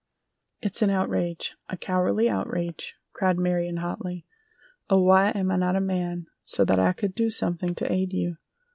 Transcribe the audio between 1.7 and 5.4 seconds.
cowardly outrage!" cried Marion, hotly. "Oh, why